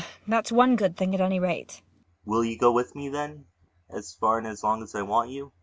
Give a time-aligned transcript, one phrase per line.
[0.27, 1.73] that's one good thing, at any rate!
[1.73, 1.83] ULFHEIM.
[2.25, 3.45] Will you go with me, then
[3.87, 5.51] as far and as long as I want you?